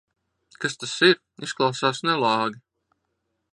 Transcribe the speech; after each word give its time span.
Kas 0.63 0.77
tas 0.83 0.95
ir? 1.09 1.19
Izklausās 1.49 2.01
nelāgi. 2.09 2.61